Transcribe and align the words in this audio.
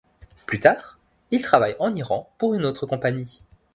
Plus 0.47 0.57
tard, 0.57 0.97
il 1.29 1.43
travaille 1.43 1.75
en 1.77 1.93
Iran 1.93 2.27
pour 2.39 2.55
une 2.55 2.65
autre 2.65 2.87
compagnie. 2.87 3.43